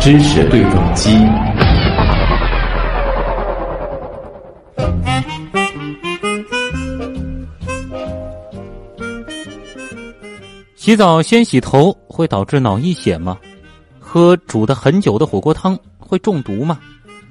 [0.00, 1.10] 知识对撞机。
[10.74, 13.38] 洗澡先洗头会导致脑溢血吗？
[13.98, 16.80] 喝煮的很久的火锅汤会中毒吗？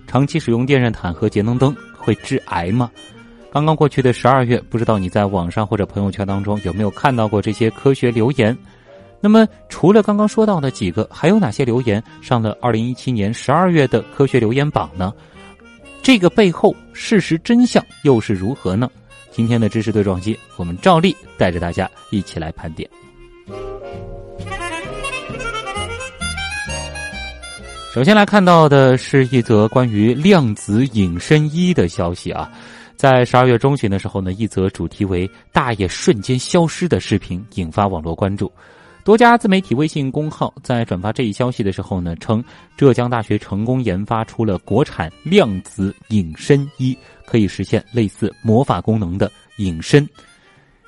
[0.08, 2.90] 长期使用电热毯和节能灯会致癌吗？
[3.52, 8.56] 刚刚过去的十二月，不知道你在网上或者朋友圈当中有没有看到过这些科学留言？
[9.20, 15.12] 那么，除了刚刚说到的几个，还有哪些留言上了二零一七年十二月的科学留言榜呢？
[16.02, 18.90] 这个背后事实真相又是如何呢？
[19.32, 22.88] 今天的知识对撞机，我们照例带着大家一起来盘点。
[27.92, 32.50] 首先来看到的是一则关于量子隐身衣的消息啊。
[33.00, 38.52] 在十二月中旬的时候呢，一则主题为“大爷瞬间消失”的视频引发网络关注。
[39.06, 42.44] 多家自媒体微信公号在转发这一消息的时候呢，称
[42.76, 46.94] 浙江大学成功研发出了国产量子隐身衣，
[47.26, 50.06] 可以实现类似魔法功能的隐身。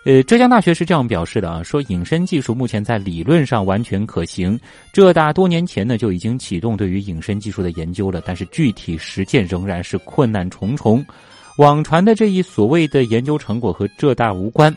[0.03, 4.59] 呃，浙江大学是这样表示的啊，说隐身技术目前在理论上完全可行。
[4.91, 11.05] 浙大多年前呢就已经启动对于隐身技术的研究了，但是具体实践仍然是困难重重。
[11.57, 14.75] 网传的这一所谓的研究成果和浙大无关，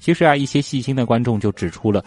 [0.00, 2.04] 其实啊，一些细心的观众就指出了，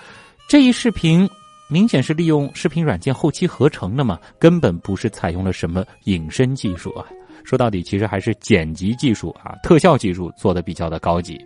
[0.49, 1.29] 这一视频
[1.69, 7.05] 明显是利用视频软件后期合成的嘛，根本不是采用了什么隐身技术啊。
[7.43, 11.39] 说到底，其实还是剪辑技术啊、特效技术做的比较的高级。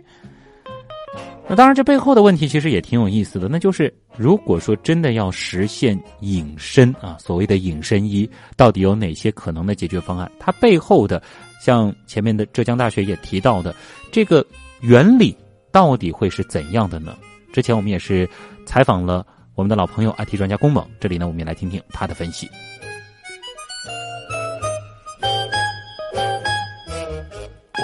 [1.46, 10.30] 那当然，这背后的问题其实也挺有意思的，那就是如果说真的要实现隐身啊，所谓的隐身衣，到底有哪些可能的解决方案？
[10.40, 11.22] 它背后的。
[11.60, 13.74] 像前面的浙江大学也提到的，
[14.12, 14.44] 这个
[14.80, 15.36] 原理
[15.72, 17.16] 到底会是怎样的呢？
[17.52, 18.28] 之前我们也是
[18.66, 19.24] 采访了
[19.54, 22.48] 我们的老朋友 IT 专家龚猛，这里呢我们也来听听他的分析。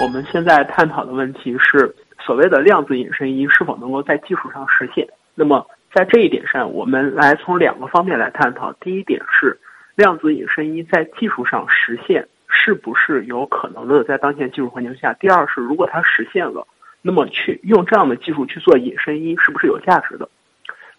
[0.01, 5.07] 我们现在探讨的问题是，所谓的量子隐身衣是否能够在技术上实现？
[5.35, 8.73] 那么在这一点上，我们来从两个方面来探讨。
[8.81, 9.59] 第一点是，
[9.95, 12.27] 量子隐身衣在技术上实现。
[12.51, 14.03] 是不是有可能的？
[14.03, 16.67] 在当前技术环境下，第二是，如果它实现了，
[17.01, 20.29] 那么去用这样的技术去做隐身衣，是不是有价值的？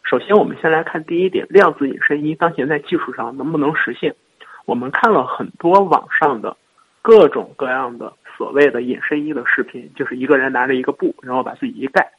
[0.02, 4.14] 首先，我们先来看第一点，量子隐身衣当前在技术上能不能实现？
[4.64, 6.56] 我们看了很多网上的
[7.02, 12.10] 各种各样的所谓的隐身衣的视频，就是一个人拿着一个布，然后把自己一盖，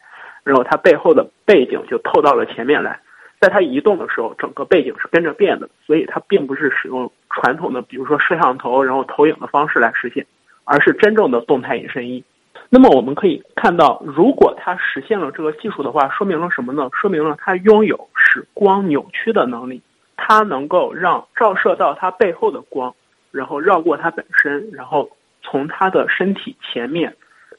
[0.43, 2.99] 然后他背后的背景就透到了前面来。
[3.43, 10.25] 在它移动的时候，整个背景是跟着变的，所以它并不是使用传统的，比如说摄像头然后投影的方式来实现，
[10.63, 12.23] 而是真正的动态隐身衣。
[12.69, 16.87] 那么我们可以看到，如果它实现了这个技术的话，说明了什么呢？
[16.93, 19.81] 说明了它拥有使光扭曲的能力，
[20.15, 22.95] 它能够让照射到它背后的光，
[23.29, 25.09] 然后绕过它本身，然后
[25.41, 27.13] 从它的身体前面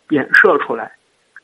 [0.09, 0.93] 衍射出来，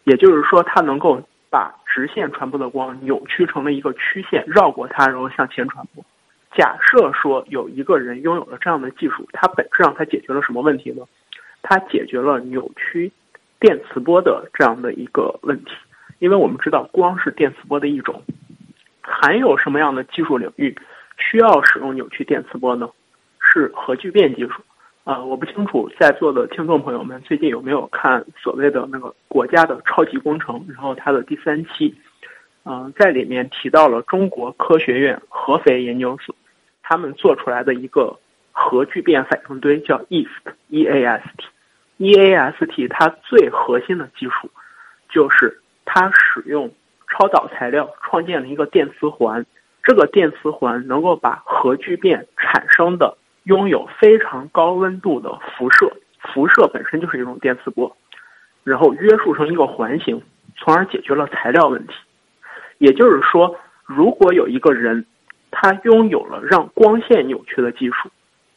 [0.05, 1.21] 也就是说，它能够。
[1.51, 6.05] 把直线传播的光扭曲成了一个曲线，绕过它，然后向前传播。
[6.57, 11.05] 假设说有一个人拥有了这样的技术，它本质上它解决了什么问题呢？
[11.63, 13.13] 它解决了扭曲
[13.59, 15.73] 电磁波的这样的一个问题。
[16.19, 18.23] 因为我们知道光是电磁波的一种，
[19.01, 20.77] 还有什么样的技术领域
[21.17, 22.89] 需要使用扭曲电磁波呢？
[23.41, 24.63] 是核聚变技术。
[25.11, 31.93] 啊，我不清楚在座的听众朋友们最近有没有看所谓的那个国家的超级工程，然后它的第三期，
[32.65, 36.33] 嗯，在里面提到了中国科学院合肥研究所，
[36.81, 38.17] 他们做出来的一个
[38.53, 44.49] 核聚变反应堆叫 EAST，E A S T，E A S T 它最核心的技术，
[45.09, 46.71] 就是它使用
[47.09, 49.45] 超导材料创建了一个电磁环，
[49.83, 53.17] 这个电磁环能够把核聚变产生的。
[53.45, 57.97] 拥有非常高温度的辐射，辐射本身就是一种电磁波，
[58.63, 60.23] 然后约束成一个环形，
[60.57, 61.95] 从而解决了材料问题。
[62.79, 65.05] 也就是说，如果有一个人，
[65.51, 68.09] 他拥有了让光线扭曲的技术，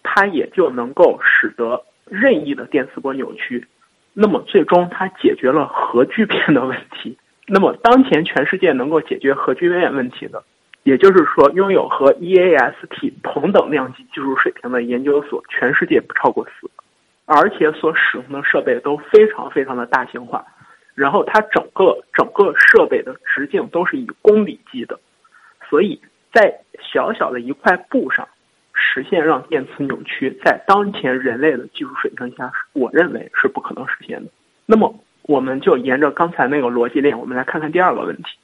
[0.03, 3.65] 他也就能够使得任意的电磁波扭曲，
[4.13, 7.17] 那么最终他解决了核聚变的问题。
[7.47, 10.43] 那么当前全世界能够解决核聚变问题的。
[10.83, 16.83] 也就是说，拥有和 EAST 同等量级技术水平的研究所，全世界不超过四个，
[17.25, 20.45] 而且所使用的设备都非常非常的大型化，
[20.93, 24.99] 然后它整个整个设备的直径都是以公里计的，
[25.69, 26.01] 所以
[26.33, 28.27] 在小小的一块布上
[28.73, 34.29] 实现让电磁扭曲，在当前人类的技术水平下，我认为是不可能实现的。
[34.65, 38.37] 那么，我们就沿着刚才那个逻辑链，我们来看看第二个问题。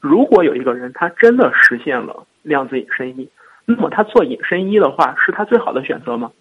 [0.00, 3.28] 如果有一个人他真的实现了量子隐身衣，
[3.66, 6.32] 那么他做隐身衣的话是他最好的选择吗？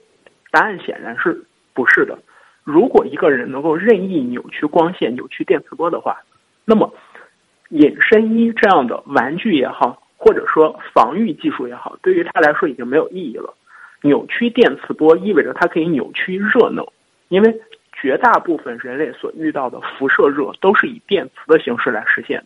[0.51, 2.17] 答案显然是不是的。
[2.63, 6.17] 如果一个人能够任意扭曲光线、扭曲电磁波的话，
[6.65, 6.93] 那么
[7.69, 13.53] 隐身衣这样的玩具也好，或者说防御技术也好，对于他来说已经没有意义了。
[14.01, 16.85] 扭曲电磁波意味着它可以扭曲热能，
[17.27, 22.45] 因为绝大部分人类所遇到的辐射热都是以电磁的形式来实现的。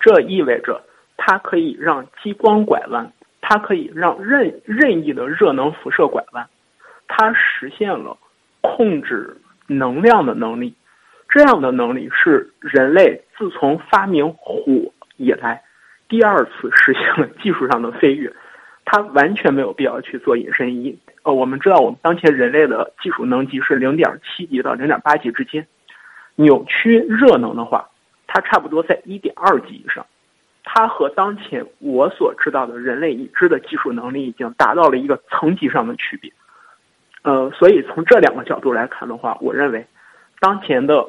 [0.00, 0.82] 这意味着
[1.16, 6.48] 它可以让激光拐弯，它可以让任任意的热能辐射拐弯，
[7.06, 8.16] 它实现了
[8.60, 9.36] 控制
[9.66, 10.74] 能量的能力。
[11.28, 14.64] 这样的能力是人类自从发明火
[15.16, 15.62] 以来
[16.08, 18.32] 第二次实现了技术上的飞跃。
[18.84, 20.98] 它完全没有必要去做隐身衣。
[21.22, 25.64] 呃，我们知道，我们当前人类的技术能级是零点七级到零点八级之间。
[26.34, 27.88] 扭曲热能的话，
[28.32, 30.06] 它差不多在一点二级以上。
[30.62, 36.32] 它和当前我所知道的人类已知的技术能力已经达到了一个层级上的区别。
[37.22, 39.84] 呃，所以从这两个角度来看的话，我认为，
[40.38, 41.04] 当前的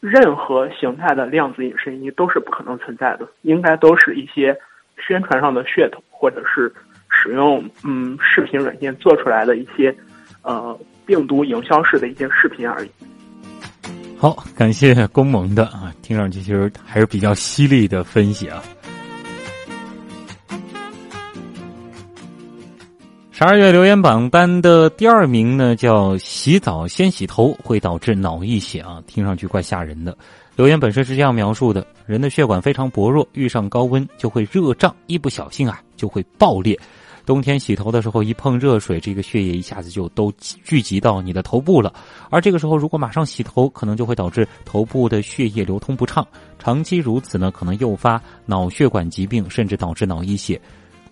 [0.00, 4.56] 任何形态的量子隐身衣都是不可能存在的，应该都是一些
[4.98, 6.72] 宣传上的噱头，或者是。
[7.18, 9.96] 使用嗯视频软件做出来的一些
[10.42, 12.90] 呃病毒营销式的一些视频而已。
[14.18, 18.62] 好，感谢公盟的啊，听上去其实还是比较犀利的分析啊。
[23.30, 30.16] 十二月留言榜单的第二名呢，叫洗澡先洗头会导致脑溢血啊，听上去怪吓人的。
[30.56, 36.78] 留言本身是这样描述的：人的血管非常薄弱，遇上高温就会热胀，一不小心啊就会爆裂。
[37.26, 41.92] 冬天洗头的时候，一碰热水，这个血液一下子就都聚集到你的头部了。
[42.30, 46.24] 而这个时候，如果马上洗头，可能就会导致头部的血液流通不畅。
[46.56, 50.58] 长期如此呢，可能诱发脑血管疾病，甚至导致脑溢血。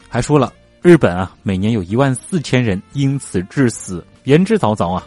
[0.08, 0.52] 还说了，
[0.82, 5.04] 日本啊，每年有一万四千人因此致死，言之凿凿啊。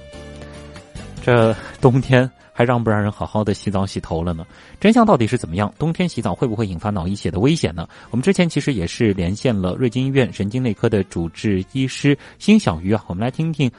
[1.23, 2.29] 这冬天。
[2.57, 4.43] 还让不让人好好的洗澡洗头了呢？
[4.79, 5.71] 真相到底是怎么样？
[5.77, 7.87] 冬天洗澡会不会引发脑溢血的危险呢？
[8.09, 13.69] 我们之前其实也是连线了瑞金医院神经内科的主治医师辛小鱼啊，我们来听听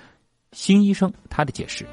[0.52, 1.84] 辛医生他的解释。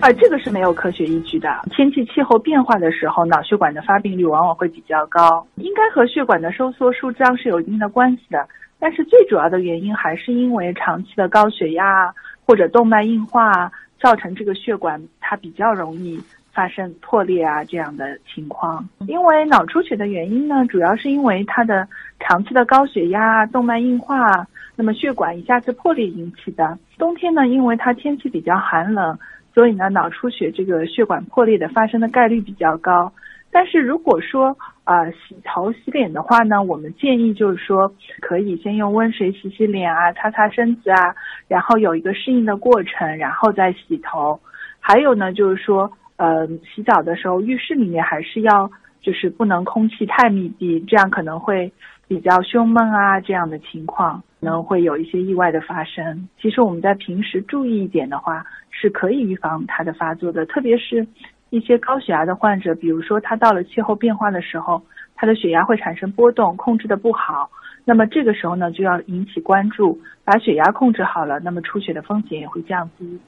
[0.00, 1.48] 啊，这个是没有科学依据的。
[1.70, 8.44] 天气气候变化的时候，脑血管的发病率往往会比较高，应该和血管的收缩舒张是有一定的关系的。
[8.80, 12.12] 但是最主要的原因还是因为长期的高血压
[12.44, 13.70] 或者动脉硬化。
[14.00, 16.20] 造成这个血管它比较容易
[16.52, 21.86] 发生破裂啊这样的情况，因为脑出血的原因呢，主要是因为它的
[22.18, 26.76] 长期的高血压、动脉硬化，那么血管一下子破裂引起的。
[26.96, 29.16] 冬天呢，因为它天气比较寒冷，
[29.54, 33.12] 所以呢，脑出血这个血管破裂的发生的概率比较高。
[33.50, 41.14] 但是如果说啊洗头洗脸的话呢，我们建议就是说可以先用温水洗洗脸啊，擦擦身子啊，
[41.48, 44.38] 然后有一个适应的过程，然后再洗头。
[44.80, 51.72] 还有呢，就是说呃洗澡的时候，浴室里面还是要就是不能空气太密闭，这样可能会
[52.06, 56.28] 比较胸闷啊这样的情况，可能会有一些意外的发生。
[56.40, 61.06] 其实我们在平时注意一点的话，是可以预防它的发作的，特别是。
[61.50, 64.82] 一些高血压的患者，比如说他到了气候变化的时候，
[65.14, 67.50] 他的血压会产生波动，控制的不好。
[67.84, 73.18] 那么这个时候呢，就要引起关注，把血压控制好了，那么出血的风险也会降低。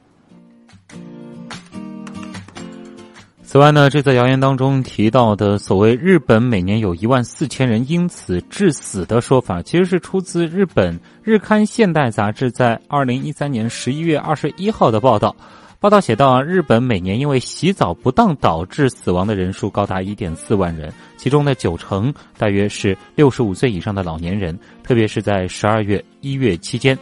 [3.43, 15.35] 此外呢，这则谣言当中提到的所谓日本每年有一万四千人因此致死的说法，其实是出自日本日刊现代杂志在二零一三年十一月二十一号的报道。
[15.81, 26.99] 报道写道，日本每年因为洗澡不当导致死亡的人数高达一点四万人，其中的九成大约是六十五岁以上的老年人，特别是在十二月、一月期间，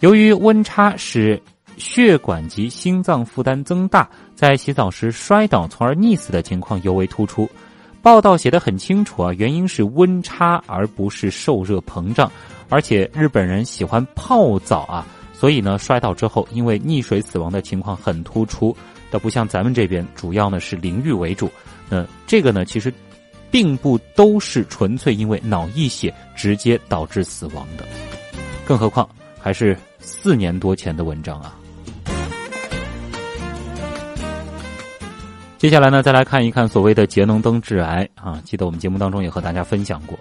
[0.00, 1.38] 由于温差使
[1.76, 7.46] 血管及心脏负担增大，在洗澡时摔倒从而溺死的情况尤为突出。
[8.00, 12.32] 报道写得很清楚啊，原因是温差而不是受热膨胀，
[12.70, 15.06] 而且日本人喜欢泡澡啊。
[15.44, 18.74] 所以呢，摔倒之后因为溺水死亡的情况很突出，
[19.10, 21.50] 倒不像咱们这边主要呢是淋浴为主。
[21.90, 22.90] 那这个呢，其实
[23.50, 27.84] 并不都是纯粹因为脑溢血直接导致死亡的，
[28.64, 29.06] 更何况
[29.38, 31.54] 还是四年多前的文章啊。
[35.58, 40.18] 接下来呢，再来看一看所谓的节能灯致癌啊，记得我们节目当中也和大家分享过，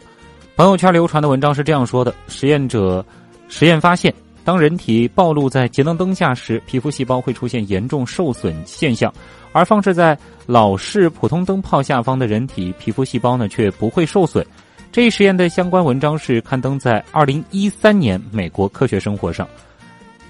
[0.58, 3.06] 朋友圈流传的文章是这样说的：实验者
[3.48, 4.14] 实验发现。
[4.44, 9.14] 当人体暴露在节能灯下时，皮肤细胞会出现严重受损现象，
[9.52, 14.46] 而放置在老式普通灯泡下方的人体皮肤细胞呢，却不会受损。
[14.92, 19.48] 这一实验的相关文章是刊登在二零一三年《美国科学生活》上。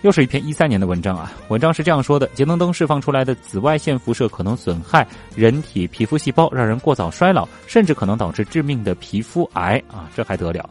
[0.03, 1.31] 又是一篇一三年的文章啊！
[1.47, 10.09] 文章是这样说的：节能灯释放出来的紫外线辐射可能损害人体皮肤细胞，让人过早衰老，甚至可能导致致命的皮肤癌啊！
[10.13, 10.69] 这还得了？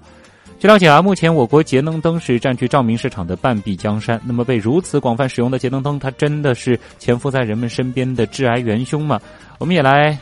[0.62, 4.20] 据了解啊，目前我国节能灯是占据照明市场的半壁江山。
[4.24, 9.20] 那么被如此广泛使用的节能灯，它真的是潜伏在人们身边的致癌元凶吗？
[9.58, 10.16] 我们也来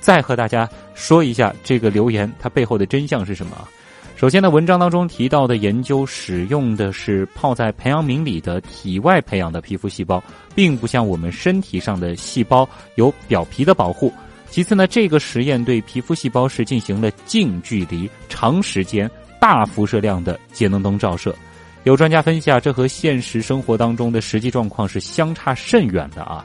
[0.00, 3.68] 再和大家说一下这个留言它背后的真相是什么？
[4.16, 10.24] 首先呢，文章当中提到的研究使用的是泡在培养皿里的体外培养的皮肤细胞，
[10.54, 14.10] 并不像我们身体上的细胞有表皮的保护。
[14.48, 19.10] 其次呢，这个实验对皮肤细胞是进行了近距离、长时间、
[19.44, 21.36] 大辐射量的节能灯照射。
[21.82, 26.42] 有专家分析啊，这和现实生活当中的实际状况是相差甚远的啊。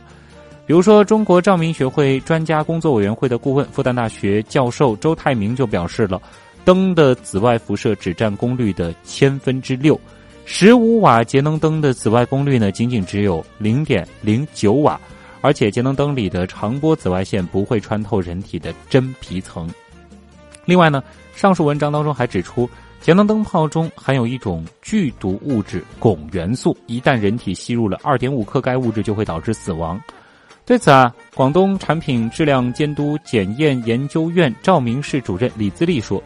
[0.68, 6.22] 比如说，中国照明学会专家工作委员会的顾问、复旦大学教授周泰明就表示了。
[6.66, 9.98] 灯的紫外辐射只占功率的千分之六，
[10.44, 15.00] 十五瓦节能灯的紫外功率呢，仅仅只有零点零九瓦，
[15.40, 19.70] 而且节能灯里的长波紫外线不会穿透人体的真皮层。
[20.66, 21.02] 另外呢，
[21.34, 22.70] 上述文章当中还指出，
[23.02, 30.00] 节能灯泡中含有一种剧毒物质汞元素，一旦人体吸入了二点五克该物质，就会导致死亡。
[30.66, 36.22] 对此啊，广东产品质量监督检验研究院照明室主任李自立说。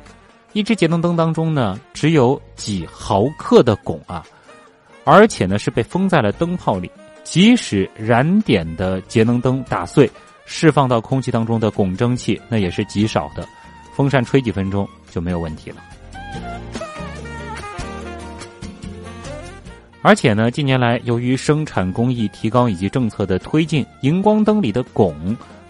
[0.52, 4.24] 一只节能灯当中呢，只有几毫克的汞啊，
[5.04, 6.92] 而且呢是被封在了灯泡里。
[7.24, 10.12] 即使燃点的节能灯打碎，
[10.46, 13.48] 释放到空气当中的汞蒸汽，那也是极少的。
[13.96, 15.78] 风扇吹几分钟就没有问题了。
[20.06, 25.14] 而且呢，近年来由于生产工艺提高以及政策的推进，荧光灯里的汞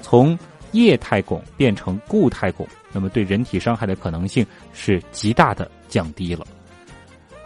[0.02, 0.38] 从
[0.72, 2.66] 液态汞变成固态汞。
[2.92, 4.44] 那么对人体伤害的可能性
[4.74, 6.46] 是极大的降低了。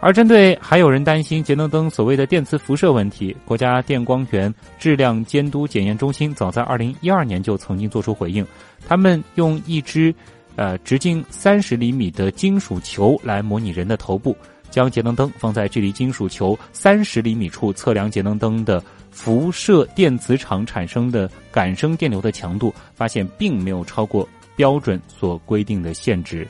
[0.00, 8.46] 而针对还有人担心节能灯所谓的电磁辐射问题，国家电光源质量监督检验中心早在二零一二年就曾经做出回应，
[8.86, 10.14] 他们用一支
[10.58, 14.36] 呃直径三十厘米的金属球来模拟人的头部，
[14.68, 24.28] 将节能灯放在距离金属球三十厘米处测量节能灯的辐射电磁场产生的感生电流的强度，发现并没有超过。
[24.58, 26.44] 标准所规定的限值，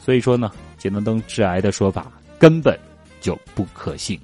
[0.00, 2.06] 所以说呢，节能灯致癌的说法
[2.38, 2.78] 根本
[3.20, 4.16] 就不可信。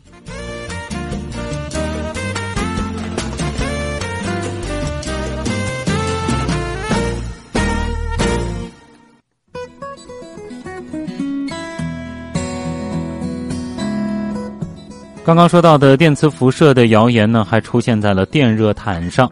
[15.24, 19.30] 刚刚说到的电磁辐射的谣言呢，还出现在了电热毯上。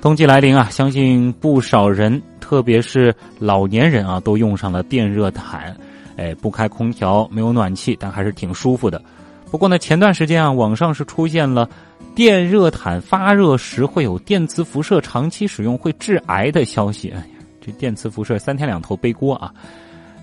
[0.00, 2.20] 冬季来临啊，相信不少人。
[2.40, 5.76] 特别是老年人啊，都用上了电热毯，
[6.16, 9.00] 哎，不开空调，没有暖气，但还是挺舒服的。
[9.48, 11.68] 不过呢，前段时间啊，网上是出现了
[12.16, 17.10] 电热毯发热时会有电磁辐射，长期使用会致癌的消息。
[17.10, 17.24] 哎呀，
[17.64, 19.52] 这电磁辐射三天两头背锅啊！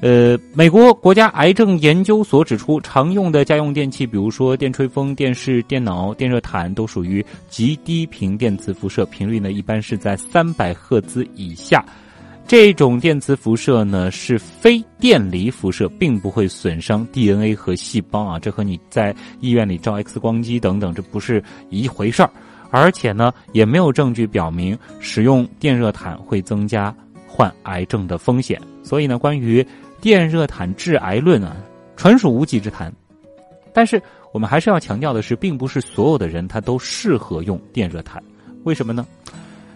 [0.06, 11.84] 呃，美国国家癌症研究所指出，常用的家用电器，比如说电吹风、电视、电脑、电热毯，都属于极低频电磁辐射，频率呢一般是在三百赫兹以下。
[12.46, 22.30] 这种电磁辐射呢是非电离辐射，并不会损伤 DNA 和细胞啊，这和你在医院里照 X 光机等等，这不是一回事儿。
[22.70, 26.96] 而且呢，也没有证据表明使用电热毯会增加
[27.26, 28.62] 患癌症的风险。
[28.84, 29.66] 所以呢，关于
[30.06, 31.58] 电热毯致癌论啊，
[31.96, 32.94] 纯属无稽之谈。
[33.74, 34.00] 但是
[34.32, 38.22] 我们还是要强调的是，并不是所有的人他都适合用电热毯，
[38.66, 39.04] 为什么呢？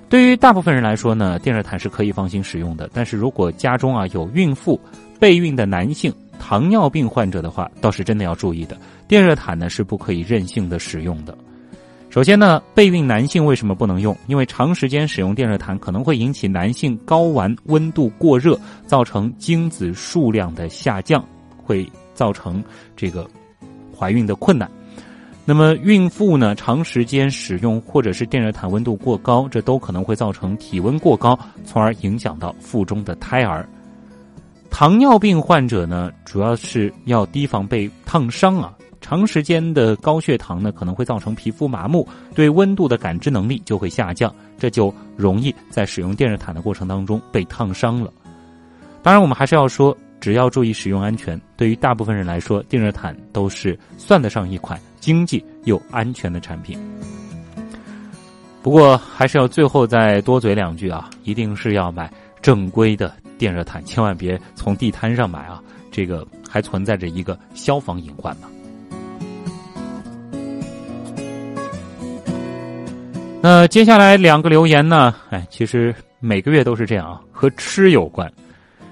[0.08, 2.88] 对于大部分人来说呢，电热毯是可以放心使用的。
[2.94, 4.80] 但是如果家中啊有孕妇、
[5.20, 8.78] 备孕的男性、糖尿病患者的话，倒是真的要注意的。
[9.08, 11.36] 电热毯呢是不可以任性的使用的。
[12.10, 14.18] 首先呢，备孕男性为什么不能用？
[14.26, 21.24] 因为长时间使用电热毯可能会引起男性睾丸温度过热，造成精子数量的下降，
[21.64, 22.64] 会造成
[22.96, 23.30] 这个
[23.96, 24.68] 怀孕的困难。
[25.46, 33.68] 那么，孕妇呢，长时间使用或者是电热毯温度过高，这都可能会造成体温过高，从而影响到腹中的胎儿。
[34.72, 38.74] 糖尿病患者呢，主要是要提防被烫伤啊。
[39.02, 48.12] 长时间的高血糖呢，可能会造成皮肤麻木，对温度的感知能力就会下降，这就容易在使用电热毯的过程当中被烫伤了。
[49.02, 49.98] 当然，我们还是要说。
[50.22, 56.78] 只要注意使用安全，对于大部分人来说，电热毯都是算得上一款经济又安全的产品。
[58.62, 68.48] 不过还是要最后再多嘴两句啊，一定是要买正规的电热毯，千万别从地摊上买啊，这个还存在着一个消防隐患呢。
[73.42, 75.16] 那接下来两个留言呢？
[75.30, 78.30] 哎，其实每个月都是这样啊，和吃有关。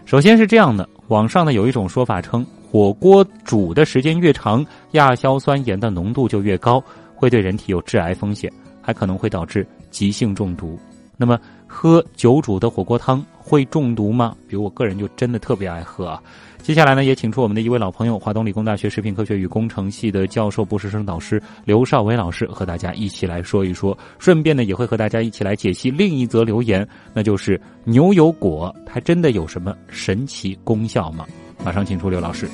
[0.06, 6.82] 首先是这样的，网上呢有一种说法称，火锅煮的时间越长，亚硝酸盐的浓度就越高，
[7.14, 8.50] 会对人体有致癌风险，
[8.82, 10.80] 还可能会导致急性中毒。
[11.18, 11.38] 那么，
[11.68, 14.34] 喝酒煮的火锅汤会中毒吗？
[14.48, 16.22] 比如我个人就真的特别爱喝啊。
[16.68, 23.98] 接下来呢，也请出我们的一位老朋友，华东理工大学食品科学与工程系的教授、博士生导师刘少伟老师，和大家一起来说一说。
[24.20, 31.26] 顺便呢，也会和大家一起来解析另一则留言，那就是牛油果它真的有什么神奇功效吗？
[31.64, 32.50] 马上请出刘老师。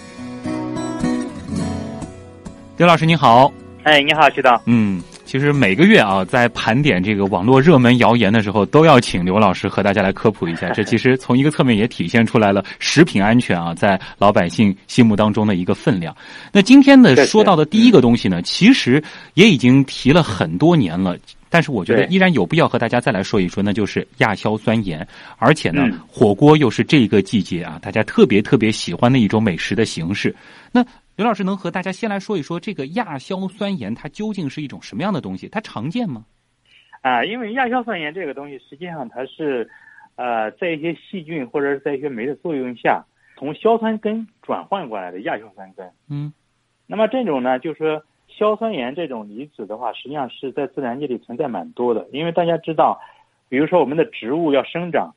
[2.77, 3.51] 刘老师你好，
[3.82, 5.01] 哎，你好，徐导，嗯。
[5.34, 10.70] 其实每个月啊，在盘点这个网络热门谣言的时候，都要请刘老师和大家来科普一下。
[10.70, 16.16] 这其实从一个侧面也体现出来了食品安全啊，在老百姓心目当中的一个分量。
[16.52, 21.18] 那今天呢说到的第一个东西呢，其实也已经提了很多年了，
[21.50, 25.08] 但是我觉得依然有必要和大家再来说一说，那就是亚硝酸盐。
[25.40, 30.36] 而且呢，火锅又是这个季节啊，大家特别特别喜欢的一种美食的形式。
[30.72, 35.48] 那刘老师能和大家先来说一说这个亚硝酸盐，它究竟是一种什么样的东西？
[35.48, 36.25] 它常见吗？
[37.01, 39.70] 啊，因为亚硝酸盐这个东西，实际上它是，
[40.15, 43.05] 呃，在一些细菌或者是在一些酶的作用下，
[43.38, 45.88] 从硝酸根转换过来的亚硝酸根。
[46.10, 46.34] 嗯。
[46.88, 52.08] 那么这种呢，就是说硝酸盐这种离子的话，实际上是在自然界里存在蛮多的。
[52.12, 53.00] 因为大家知道，
[53.50, 55.13] 比如说我们的植物要生长，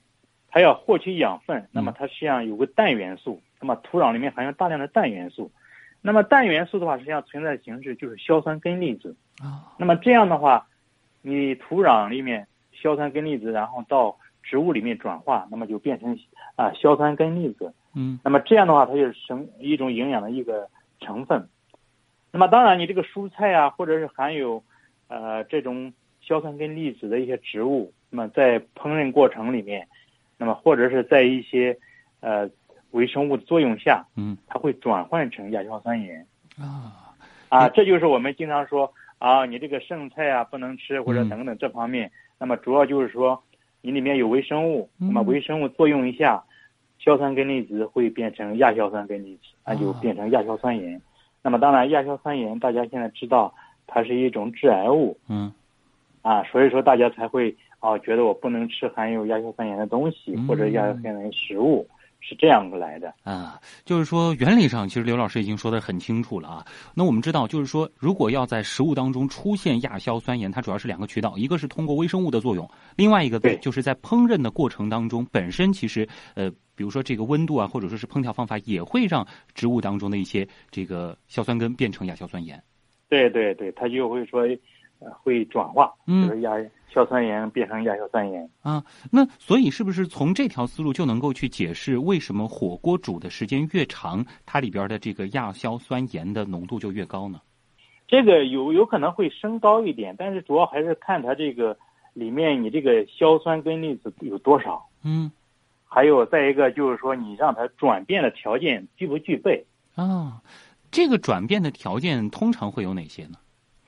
[0.51, 5.51] 它要获取养分，那么它实际上有个氮元素，那么土壤里面含有大量的氮元素。
[6.03, 9.75] 那么氮元素的话，实际上存在的形式就是硝酸根粒子啊。
[9.77, 10.69] 那么这样的话，
[11.21, 16.17] 你土壤里面硝酸根粒子，然后到植物里面转化，那么就变成
[16.55, 17.75] 啊硝酸根粒子。
[17.95, 18.21] 嗯。
[18.23, 20.69] 那么这样的话，它就是生一种营养的一个
[21.01, 21.49] 成分。
[22.31, 24.63] 那么当然，你这个蔬菜啊，或者是含有
[25.09, 29.89] 呃这种硝酸根粒子的一些植物，那么在烹饪过程里面，
[30.39, 31.77] 那么或者是在一些
[32.21, 32.49] 呃。
[32.97, 36.27] 微生物的作用下，嗯，它会转换成亚硝酸盐
[36.59, 37.15] 啊
[37.51, 42.11] 啊，这就是我们经常说啊，你这个剩菜啊不能吃或者等等这方面。
[42.39, 43.41] 那么主要就是说，
[43.83, 46.43] 你里面有微生物，那么微生物作用一下，
[46.99, 51.01] 硝酸根离子会变成亚硝酸根离子，那就变成亚硝酸盐。
[51.43, 53.55] 那么当然，亚硝酸盐大家现在知道
[53.87, 55.53] 它是一种致癌物，嗯，
[56.23, 61.87] 啊，所以说大家才会啊觉得我不能吃含有亚硝酸盐的东西或者亚硝酸盐食物。
[62.21, 66.67] 是这样来的啊，就是说原理上，其实刘老师已经说的很清楚了啊。
[66.95, 82.63] 那我们知道，就是说，如果要在食物当中出现亚硝酸盐，它主要是两个渠道，一个是通过微生物的作用，另外一个就是在烹饪的过程当中，本身其实呃，比如说这个温度啊，或者说是烹调方法，也会让植物当中的一些这个硝酸根变成亚硝酸盐。
[83.09, 84.47] 对对对，它就会说。
[85.23, 86.53] 会转化，就是亚
[86.89, 88.85] 硝酸盐变成亚硝酸盐啊。
[89.11, 97.41] 那所以是不是从这条思路就能够去解释为什么火锅煮的时间越长，它里边的这个亚硝酸盐的浓度就越高呢？
[98.09, 101.77] 这个有有可能会升高一点，但是主要还是看它这个
[102.15, 104.87] 里面你这个硝酸根粒子有多少。
[105.03, 105.31] 嗯，
[105.89, 110.41] 还有再一个就是说你让它转变的条件具不具备啊？
[110.93, 113.33] 这个转变的条件通常会有哪些呢？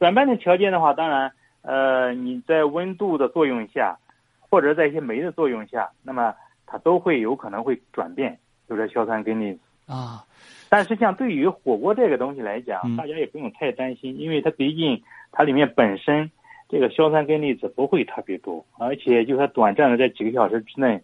[0.00, 3.98] 转变的条件的话，当然，呃，你在温度的作用下，
[4.38, 6.34] 或者在一些酶的作用下，那么
[6.66, 10.24] 它都会有可能会转变，就是硝酸根离子啊。
[10.70, 16.30] 但是像对于火锅这个东西来讲，大家也不用太担心，因为它毕竟它里面本身
[16.68, 21.00] 这个硝酸根离子不会特别多，而且就它短暂的在几个小时之内，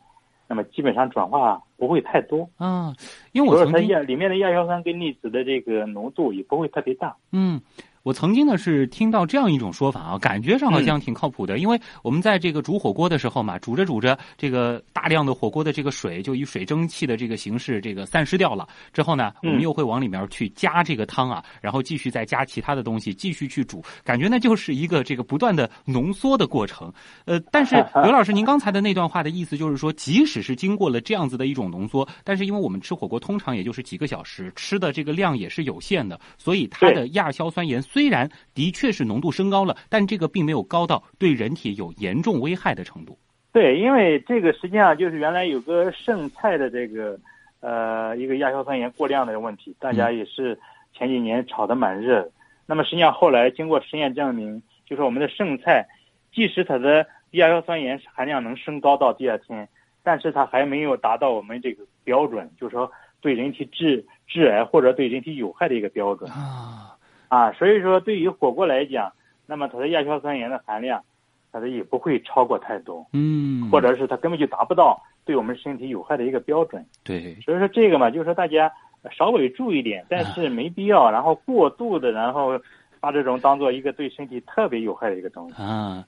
[0.47, 2.95] 那么基本上转化不会太多啊。
[3.33, 7.17] 因为我说它亚里面的亚硝酸根离子的这个浓度也不会特别大。
[7.33, 7.61] 嗯。
[8.05, 26.93] 我曾经呢是听到这样一种说法啊，感觉上好像挺靠谱的，因为我们在这个煮火锅的时候嘛，煮着煮着，这个大量的火锅的这个水就以水蒸气的这个形式这个散失掉了，之后呢，我们又会往里面去加这个汤啊，然后继续再加其他的东西，继续去煮，感觉呢就是一个这个不断的浓缩的过程。
[27.25, 37.83] 呃，但是刘老师，您刚才的那段话的意思就是说，即使是经过了这样子的一种浓缩，但是因为我们吃火锅通常也就是几个小时，吃的这个量也是有限的，所以它的亚硝酸盐。
[37.95, 43.17] 虽然的确是浓度升高了，但这个并没有高到对人体有严重危害的程度。
[43.53, 47.17] 对，因为这个实际上就是原来有个剩菜的这个
[47.61, 50.59] 呃一个亚硝酸盐过量的问题，大家也是
[50.93, 52.29] 前几年炒得蛮热。
[52.67, 55.87] 那么实际上后来经过实验证明，就是我们的剩菜
[56.35, 59.69] 即使它的亚硝酸盐含量能升高到第二天，
[60.03, 66.94] 但是它还没有达到我们这个标准，就是说对人体致致癌或者对人体有害的一个标准啊
[67.35, 67.53] 啊。
[67.53, 69.13] 所以说，对于火锅来讲，
[69.47, 71.03] 那么它的亚硝酸盐的含量，
[71.53, 76.85] 它的也不会超过太多，嗯，或者是它根本就达不到对我们身体有害的一个标准。
[77.03, 78.71] 对，所以说这个嘛，就是说大家
[79.11, 82.59] 稍微注意点，但是没必要，然后过度的，然后
[83.01, 86.05] 把这种当做一个对身体特别有害的一个东西啊。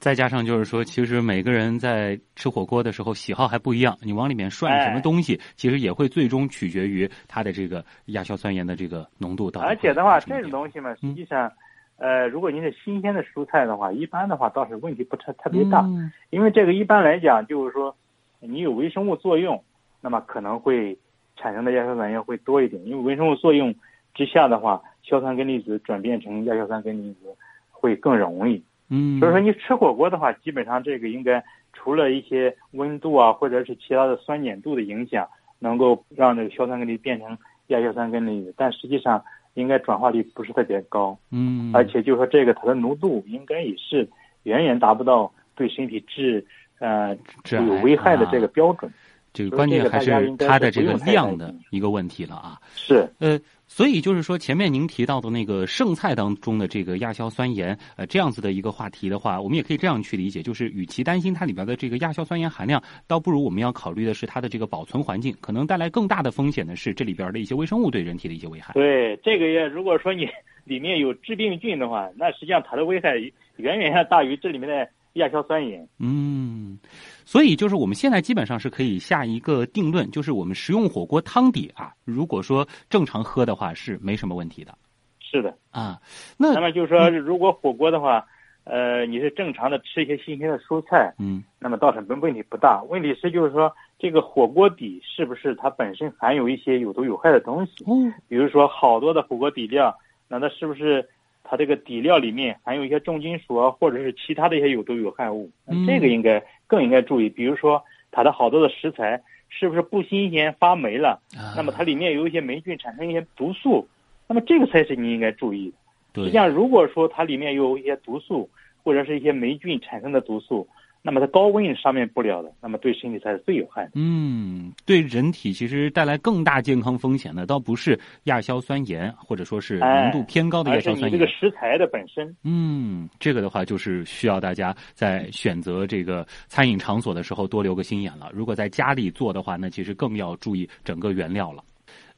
[0.00, 9.66] 再加上就是说，其实每个人在吃火锅的时候喜好还不一样，你往里面涮什么东西，其实也会最终取决于它的这个亚硝酸盐的这个浓度到底。
[9.66, 11.52] 而且的话，这种东西嘛，实际上，
[11.98, 15.84] 呃，如果您是新鲜的蔬菜的话，一般的话倒是问题不特特别大，
[16.30, 17.94] 因为这个一般来讲就是说，
[18.40, 19.62] 你有微生物作用，
[20.00, 20.96] 那么可能会
[21.36, 23.74] 产生的亚硝酸盐会多一点，因为微生物作用
[24.14, 27.36] 之下的话，硝酸根离子转变成亚硝酸根离子
[27.70, 28.64] 会更容易。
[28.90, 35.26] 嗯，所以说你吃火锅的话，基本上这个应该除了一些温度啊，或者是其他的酸碱度的影响，
[35.58, 39.24] 能够让这个硝酸根离变成亚硝酸根离子，但实际上
[39.54, 41.16] 应该转化率不是特别高。
[41.30, 44.08] 嗯，而且就是说这个它的浓度应该也是
[44.42, 46.44] 远远达不到对身体致
[46.80, 47.16] 呃
[47.50, 48.92] 有危害的这个标准。
[49.32, 52.58] 这个关键还是它的这个量的一个问题了啊。
[52.74, 53.38] 是，呃，
[53.72, 68.74] 所以就是说前面您提到的那个剩菜当中的这个亚硝酸盐，呃，这样子的一个话题的话，我们也可以这样去理解，就是与其担心它里边的这个亚硝酸盐含量，倒不如我们要考虑的是它的这个保存环境，可能带来更大的风险的是这里边的一些微生物对人体的一些危害。
[68.74, 70.28] 对，这个也如果说你
[70.66, 73.16] 里面有致病菌的话，那实际上它的危害
[73.58, 75.88] 远远要大于这里面的亚硝酸盐。
[75.98, 76.78] 嗯。
[77.24, 84.76] 所以，就是我们现在基本上是可以下一个定论，就是我们食用火锅汤底啊，如果说正常喝的话是没什么问题的。
[85.20, 86.00] 是的啊，
[86.36, 88.26] 那那么就是说，如果火锅的话，
[88.64, 92.82] 呃，你是正常的吃一些新鲜的蔬菜，嗯，那么倒是问问题不大。
[92.88, 97.84] 问题是就是说，这个火锅底是不是它本身含有一些有毒有害的东西？
[97.86, 99.96] 嗯，比如说好多的火锅底料，
[100.26, 101.08] 那它是不是
[101.42, 105.50] 它这个底料里面含有一些重金属啊，或者是其他的一些有毒有害物？
[105.66, 106.42] 嗯，这个应该。
[106.66, 111.20] 更应该注意，比如说它的好多的食材是不是不新鲜发霉了？
[111.56, 113.88] 那么它里面有一些霉菌产生一些毒素，
[114.28, 115.68] 那么这个才是你应该注意
[116.14, 116.22] 的。
[116.22, 118.48] 实际上，如果说它里面有一些毒素
[118.84, 120.68] 或者是一些霉菌产生的毒素。
[121.02, 123.92] 那么它高温上面不了的，那么对身体才是最有害的。
[123.94, 132.34] 嗯，对人体其实带来更大健康风险的，倒不是亚硝酸盐，或者说是浓度偏高的亚硝酸盐，这个食材的本身。
[132.44, 138.30] 嗯，这个的话就是需要大家在选择这个餐饮场所的时候多留个心眼了。
[138.34, 141.64] 如果在家里做的话，那其实更要注意整个原料了。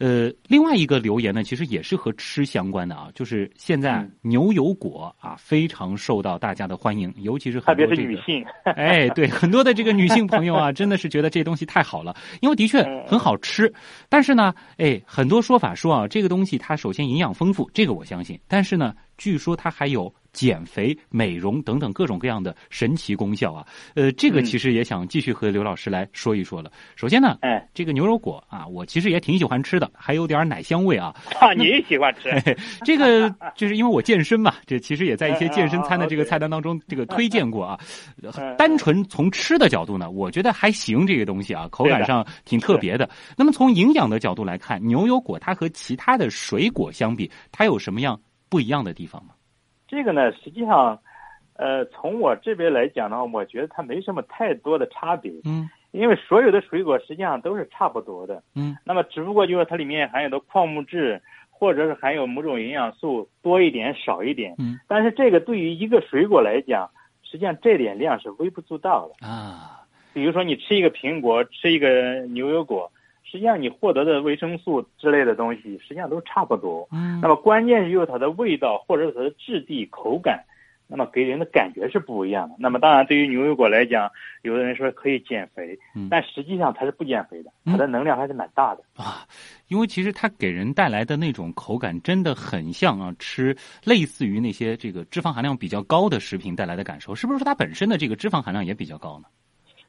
[0.03, 13.73] 呃，另外一个留言呢，其实也是和吃相关的啊，就是现在牛油果啊非常受到大家的欢迎，尤其是很多这个女性， 哎，对，很多的这个女性朋友啊， 真的是觉得这东西太好了，因为的确很好吃。
[14.09, 20.13] 但是呢，哎，很多说法说啊，这个东西它首先营养丰富，这个我相信，但是呢，据说它还有。
[20.33, 23.67] 减肥、美容等等各种各样的神奇功效啊！
[23.95, 26.71] 呃，这个其实也想继续和刘老师来说一说了。
[26.97, 31.15] 首先呢，哎，这个牛油果啊，我其实也挺喜欢吃的，还有点奶香味啊。
[31.41, 32.31] 啊，你也喜欢吃？
[32.85, 37.79] 这个就是因为我健身嘛，这其实也在一些健身餐的这个菜单当中这个推荐过啊。
[38.57, 43.09] 单纯从吃的角度呢，我觉得还行，这个东西啊，口感上挺特别的。
[43.37, 48.19] 那么从营养的角度来看，牛油果它和其他的水果相比，它有什么样
[48.49, 49.35] 不一样的地方吗？
[49.93, 50.99] 这个呢，实际上，
[51.53, 55.31] 呃，从我这边来讲的话，我觉得它没什么太多的差别。
[55.45, 58.43] 嗯，因为所有的水果实际上都是差不多的。
[58.55, 64.55] 嗯，那么只不过就是它里面含有的矿物质，或者是含有某种营养素多一点少一点。
[64.57, 66.89] 嗯，但是这个对于一个水果来讲，
[67.23, 69.85] 实际上这点量是微不足道的啊。
[70.15, 72.91] 比如说你吃一个苹果，吃一个牛油果。
[73.25, 76.87] 实际上，你获得的维生素之类的东西，实际上都差不多。
[76.93, 80.45] 嗯，那么关键就是有它的味道，或者是它的质地、口感，
[80.87, 82.57] 那么给人的感觉是不一样的。
[82.59, 84.11] 那么当然，对于牛油果来讲，
[84.43, 85.79] 有的人说可以减肥，
[86.11, 89.27] 但实际上它是不减肥的，它的能量还是蛮大的啊。
[89.69, 97.15] 因为其实它给人带来的那种口感，真的很像啊，吃类似于那些这个脂肪含量比较高的食品带来的感受。
[97.15, 99.25] 是不是说它本身的这个脂肪含量也比较高呢？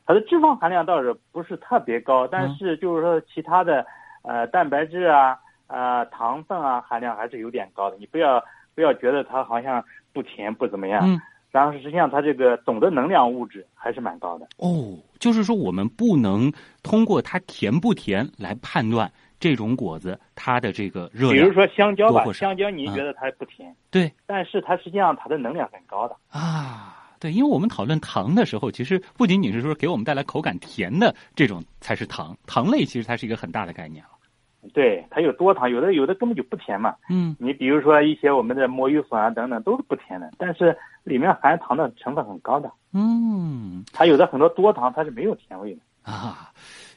[0.05, 3.85] 它的脂肪含量倒是不是特别高，但是就是说其他的，
[4.23, 5.37] 呃，蛋白质啊、
[5.67, 7.97] 呃，糖分啊含量还是有点高的。
[7.97, 8.43] 你不要
[8.75, 14.47] 不要觉得它好像不甜不怎么样，嗯，然后实际上它这个总的能量物质还是蛮高的。
[14.57, 16.51] 哦，就是说我们不能
[16.83, 21.33] 通过它甜不甜来判断这种果子它的这个热量。
[21.33, 26.99] 比如说香蕉吧，香蕉你觉得它不甜，对，但是它实际上它的能量很高的啊。
[27.23, 34.09] 对，因为我们讨论糖的时候，其实不仅仅是说给我们带来口感甜的这种才是糖，糖类其实它是一个很大的概念了。
[34.73, 36.93] 对，它有多糖，有的有的根本就不甜嘛。
[37.09, 42.69] 嗯，你比如说一些我们的魔芋粉啊等等都是不甜的，但是里面含糖的成分很高的。
[42.91, 46.11] 嗯，它有的很多多糖它是没有甜味的。
[46.11, 46.51] 啊，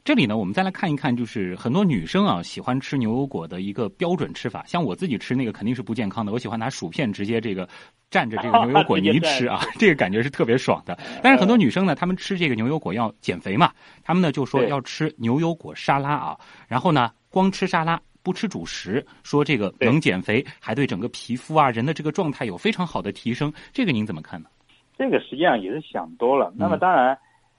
[0.07, 4.63] 这里呢，我们再来看一看，就是很多女生啊喜欢吃牛油果的一个标准吃法。
[4.65, 7.69] 像我自己吃那个肯定是不健康的，我喜欢拿薯片直接这个
[8.09, 10.97] 蘸着这个 牛油果泥吃啊，这个感觉是特别爽的。
[11.25, 13.73] 但是很多女生呢，她们吃这个牛油果要减肥嘛，
[14.05, 16.39] 她们呢就说要吃牛油果沙拉啊，
[16.69, 18.01] 然后呢光吃沙拉。
[18.23, 24.49] 不吃主食，说这个能减肥，还对整个皮肤啊、人的这个状态有非常好的提升，这个您怎么看呢？
[24.97, 26.53] 这个实际上也是想多了。
[26.57, 27.17] 那么当然，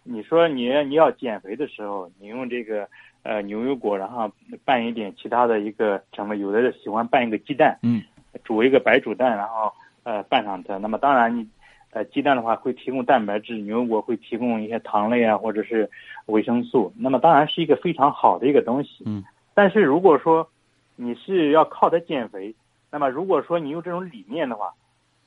[0.09, 2.87] 你说你你要减肥的时候，你用这个
[3.23, 4.31] 呃牛油果，然后
[4.63, 8.01] 拌一点其他的一个成分，有的人喜欢拌一个鸡蛋，嗯，
[8.43, 10.77] 煮一个白煮蛋，然后呃拌上它。
[10.77, 11.45] 那么当然你
[11.91, 15.89] 呃鸡蛋的话会提供蛋白质，牛油果会提供一些糖类啊或者是
[16.27, 16.93] 维生素。
[16.97, 19.03] 那么当然是一个非常好的一个东西。
[19.05, 20.47] 嗯，但是如果说
[20.95, 22.55] 你是要靠它减肥，
[22.89, 24.71] 那么如果说你用这种理念的话，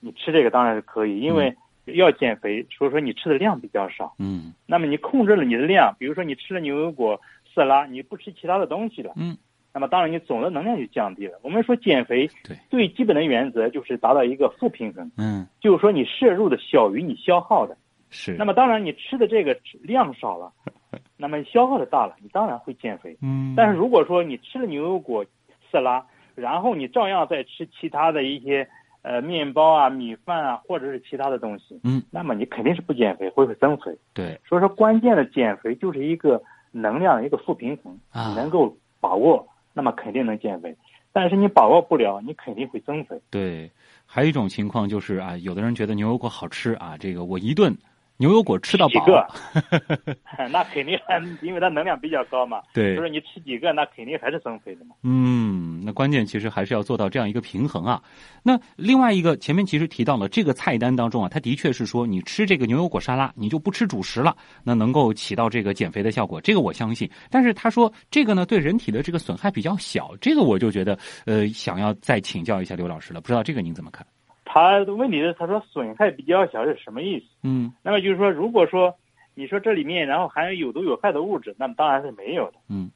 [0.00, 1.54] 你吃这个当然是可以，因为
[1.94, 4.14] 要减肥，所以说你吃的量比较少。
[4.18, 7.20] 嗯那么你控制了你的量，比如说你吃了牛油果、
[7.54, 9.36] 色拉，你不吃其他的东西了，嗯，
[9.74, 11.38] 那么当然你总的能量就降低了。
[11.42, 17.76] 我们说减肥对最基本的原则就是达到一个负平衡，嗯，就是说你摄入的小于你消耗的。
[18.10, 18.34] 是。
[18.36, 20.52] 那么当然你吃的这个量少了，
[21.16, 23.16] 那么消耗的大了，你当然会减肥。
[23.22, 25.24] 嗯，但是如果说你吃了牛油果、
[25.70, 28.68] 色拉，然后你照样再吃其他的一些
[29.02, 33.96] 呃面包啊、米饭啊，或者是其他的东西，嗯，那么你肯定是不减肥，会会增肥。
[34.12, 40.76] 对所以说，关键的减肥就是一个能量的一个负平衡，啊你能够把握，那么肯定能减肥。
[41.12, 43.20] 但是你把握不了，你肯定会增肥。
[43.30, 43.68] 对，
[44.06, 47.76] 还有一种情况就是啊，有的人觉得牛油果好吃啊，这个我一顿
[48.20, 50.14] 牛油果吃到饱，几个，
[50.52, 50.98] 那肯定，
[51.40, 52.60] 因为它能量比较高嘛。
[52.74, 54.94] 对就是你吃几个，那肯定还是增肥的嘛。
[55.02, 58.02] 嗯，那关键其实还是要做到这样一个平衡啊。
[58.42, 67.10] 那另外一个，前面其实提到了这个菜单当中啊，它的确是说你吃这个牛油果沙拉，你就不吃主食了，那能够起到这个减肥的效果，这个我相信。
[67.30, 74.06] 但是他说这个呢，对人体的这个损害比较小，这个我就觉得呃，想要再请教一下刘老师了，不知道这个您怎么看？
[74.52, 77.26] 他的问题是，他说损害比较小是什么意思？
[77.44, 78.92] 嗯那么就是说，如果说
[79.36, 82.54] 你说这里面然后含有有毒有害的物质，那么当然是没有的。
[82.68, 82.90] 嗯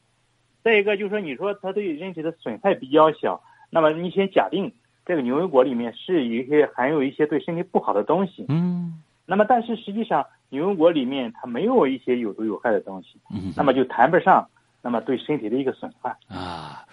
[0.64, 3.40] 再一个就是说，你说它对人体的损害比较小，
[3.70, 4.72] 那么你先假定
[5.06, 14.44] 这个牛油果里面是有一些含有一些对身体不好的东西，嗯那么但是实际上牛油果里面它没有一些有毒有害的东西，嗯，那么就谈不上
[14.82, 16.16] 那么对身体的一个损害。
[16.28, 16.84] 啊。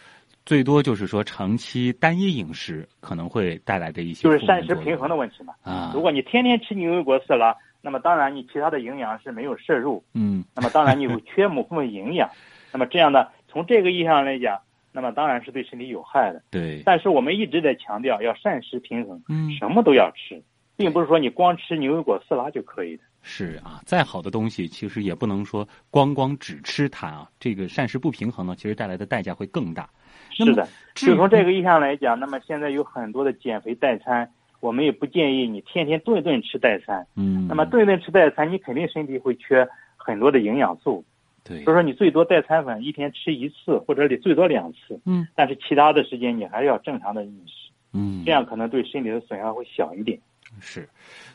[0.51, 5.53] 最多就是说，长期单一饮食可能会带来的一些就是膳食平衡的问题嘛。
[5.63, 5.93] 啊。
[5.93, 12.29] 如果你天天吃牛油果色拉，那么当然你其他的营养是没有摄入，嗯那么当然你会缺某部分营养，
[12.73, 14.59] 那么这样呢，从这个意义上来讲，
[14.91, 16.43] 那么当然是对身体有害的。
[16.51, 20.43] 对但是我们一直在强调要膳食平衡，嗯什么都要吃，
[20.75, 23.03] 并不是说你光吃牛油果色拉就可以的。
[23.21, 29.89] 是啊，再好的东西其实也不能说光光只吃它啊，这个膳食不平衡呢，其实带来的代价会更大。
[30.31, 37.05] 是的，就从这个意义上来讲，那么现在有很多的减肥代餐，我们也不建议你天天顿顿吃代餐。
[37.15, 39.67] 嗯，那么顿顿吃代餐，你肯定身体会缺
[39.97, 41.03] 很多的营养素。
[41.43, 44.99] 对所以说你最多代餐粉一天吃一次，或者你最多两次。
[45.05, 50.19] 嗯，但是其他的时间你还是要正常的饮食，嗯这样可能对身体的损害会小一点。
[50.59, 50.87] 是。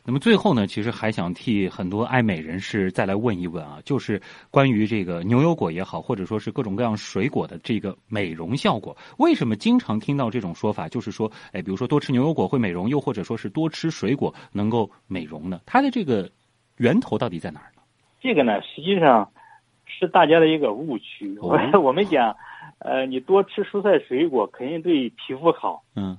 [0.05, 10.88] 那么最后呢，其实还想替很多爱美人士再来问一问啊，就是关于这个牛油果也好，或者说是各种各样水果的这个美容效果，为什么经常听到这种说法？
[10.88, 15.61] 就是说，哎，比如说多吃牛油果会美容，又或者说是多吃水果能够美容呢？
[15.66, 16.31] 它的这个
[16.76, 17.83] 源头到底在哪儿呢？
[18.20, 19.29] 这个呢，实际上
[19.87, 21.37] 是大家的一个误区。
[21.40, 21.57] 我
[21.92, 22.37] 们讲，
[22.79, 25.83] 呃，你多吃蔬菜水果肯定对皮肤好。
[25.96, 26.16] 嗯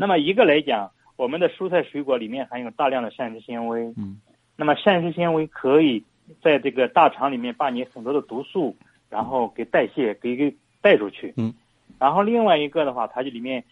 [0.00, 3.82] 那么一个来讲，我们的蔬菜水果里面含有大量的膳食纤维。
[3.96, 4.20] 嗯
[4.60, 6.02] 那么膳食纤维可以
[6.42, 8.74] 在这个大肠里面把你很多的毒素，
[9.08, 11.32] 然后给代谢，给给带出去。
[11.36, 11.54] 嗯。
[11.98, 13.62] 然后另外一个的话，它这里面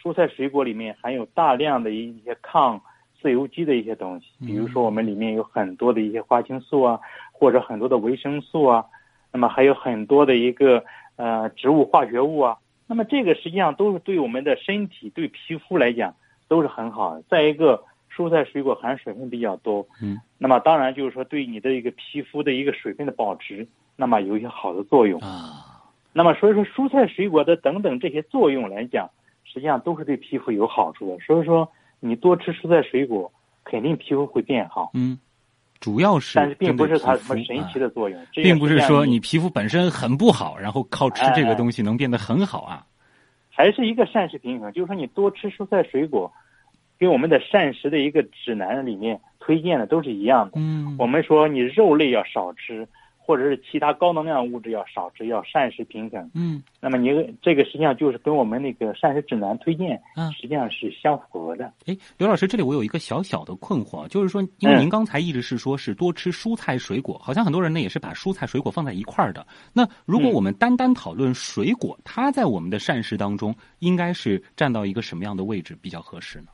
[0.00, 2.80] 蔬菜水果里面含有大量的一些抗
[3.20, 7.00] 自由基的一些东西，比如说我们里面有很多的一些花青素啊，
[7.32, 8.84] 或者很多的维生素啊，
[9.32, 10.84] 那么还有很多的一个
[11.16, 12.56] 呃植物化学物啊。
[12.86, 16.14] 那么这个实际上都是对我们的身体、对皮肤来讲
[16.48, 17.22] 都是很好的。
[17.28, 25.20] 再一个，蔬菜水果含水分比较多，嗯，那么当然就是说对你的一个皮肤的一个水分的保持，那么有一些好的作用。
[25.20, 29.08] 啊，那么所以说蔬菜水果的等等这些作用来讲，
[29.44, 31.24] 实际上都是对皮肤有好处的。
[31.24, 33.30] 所以说你多吃蔬菜水果，
[33.64, 34.90] 肯定皮肤会变好。
[34.94, 35.18] 嗯，
[35.78, 42.84] 主要是但是并不是它什么神奇的作用，这并不是说你皮肤本身很不好，然后靠吃这个东西能变得很好啊。
[43.58, 46.32] 还是一个膳食平衡，就是说你多吃蔬菜水果，
[46.96, 50.60] 跟我们的膳食的一个指南里面推荐的都是一样的。
[50.60, 52.86] 嗯我们说你肉类要少吃，
[53.28, 56.30] 或者是其他高能量物质要少吃，要膳食平衡。
[56.32, 57.10] 嗯那么你
[57.42, 61.70] 这个实际上就是跟我们那个膳食指南推荐，嗯实际上是相符合的。
[61.84, 69.46] 哎，刘老师，这里我有一个小小的困惑，就是说，因为嗯您刚才一直是说是多吃蔬菜水果，好像很多人呢也是把蔬菜水果放在一块儿的。
[69.74, 76.46] 那如果嗯我们单单讨论水果，它在我们的膳食当中应该是占到一个什么样的位置比较合适呢？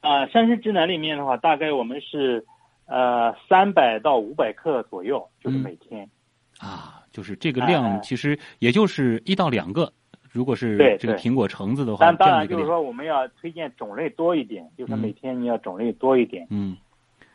[0.00, 2.44] 啊、膳食指南里面的话，大概我们是
[2.86, 6.08] 呃三百到五百克左右，就是嗯每天。
[6.58, 9.92] 啊，就是这个哎量哎其实也就是一到两个，
[10.30, 16.76] 如果是这个苹果橙子的话，但当然就是说，我们要推荐种类多一点，就是每天你要种类多一点嗯，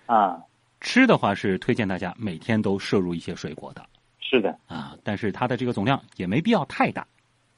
[0.07, 0.41] 啊。
[0.79, 3.85] 吃的话是推荐大家每天都摄入一些水果的
[4.19, 7.05] 是的，啊，但是它的这个总量也没必要太大。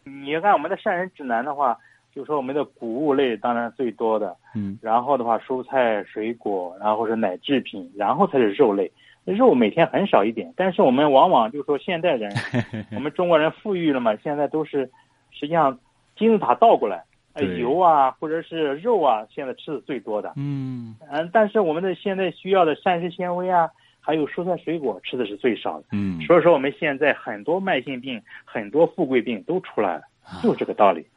[0.04, 1.80] 你看我们的膳食指南的话，
[2.14, 8.92] 就说我们的谷物类当然最多的，嗯然后的话蔬菜、水果，然后是奶制品，然后才是肉类。
[9.26, 12.30] 肉每天很少一点，但是我们往往就是说现代人，
[12.94, 14.92] 我们中国人富裕了嘛，现在都是
[15.32, 15.80] 实际上
[16.18, 20.34] 金字塔倒过来，呃油啊或者是肉啊，现在吃的最多的。
[20.36, 23.70] 嗯嗯，但是我们的现在需要的膳食纤维啊，
[24.02, 25.86] 还有蔬菜水果吃的是最少的。
[25.94, 31.08] 嗯，所以说我们现在很多慢性病、很多富贵病都出来了，啊就是这个道理。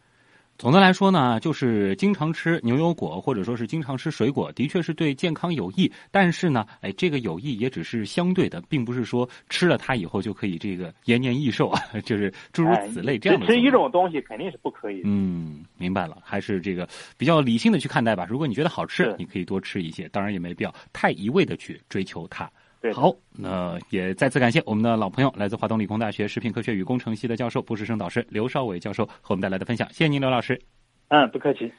[0.58, 5.90] 总的来说呢，就是经常吃牛油果或者说是经常吃水果，的确是对健康有益。
[6.10, 13.46] 但是呢，哎，这个有益也只是相对的，并不是说吃了它以后就可以这个延年益寿啊， 就是诸如此类这样的。
[13.46, 15.04] 只吃一种东西肯定是不可以的。
[15.04, 16.88] 嗯，明白了，还是这个
[17.18, 18.26] 比较理性的去看待吧。
[18.28, 22.50] 如果你觉得好吃，你可以多吃一些，当然也没必要太一味的去追求它。
[22.86, 30.60] 对好，那也再次感谢我们的老朋友，来自华东理工大学食品科学与工程系的教授、博士生导师刘少伟教授和我们带来的分享，谢谢您，刘老师。
[31.08, 31.72] 嗯，不客气。